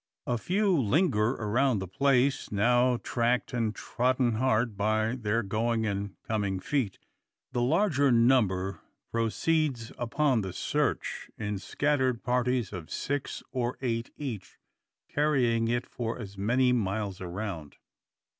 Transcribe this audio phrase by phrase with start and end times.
[0.25, 6.15] A few linger around the place, now tracked and trodden hard by their going and
[6.23, 6.97] coming feet.
[7.51, 8.79] The larger number
[9.11, 14.57] proceeds upon the search, in scattered parties of six or eight each,
[15.07, 17.75] carrying it for as many miles around.